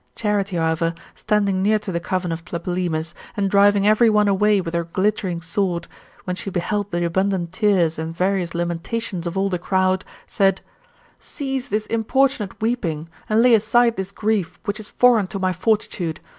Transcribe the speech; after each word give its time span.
Charite, 0.15 0.57
however, 0.57 0.95
standing 1.13 1.61
near 1.61 1.77
to 1.77 1.91
the 1.91 1.99
cofiin 1.99 2.31
of 2.33 2.43
Tlepolemus, 2.43 3.13
and 3.37 3.51
driving 3.51 3.85
every 3.85 4.09
one 4.09 4.27
away 4.27 4.59
with 4.59 4.73
her 4.73 4.83
glittering 4.83 5.41
sword, 5.41 5.87
when 6.23 6.35
she 6.35 6.49
beheld 6.49 6.89
the 6.89 7.05
abundant 7.05 7.51
tears 7.51 7.99
and 7.99 8.11
various 8.17 8.55
lamentations 8.55 9.27
of 9.27 9.37
all 9.37 9.49
the 9.51 9.59
crowd, 9.59 10.03
said, 10.25 10.61
'Cease 11.19 11.67
this 11.67 11.85
importunate 11.85 12.59
weeping, 12.59 13.09
and 13.29 13.43
lay 13.43 13.53
aside 13.53 13.95
this 13.95 14.11
grief 14.11 14.57
which 14.65 14.79
is 14.79 14.89
foreign 14.89 15.27
to 15.27 15.37
my 15.37 15.53
fortitude. 15.53 16.19